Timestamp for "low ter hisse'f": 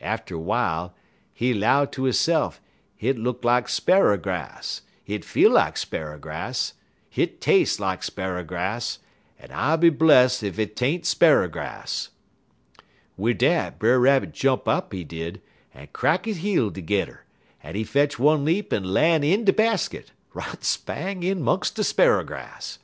1.52-2.62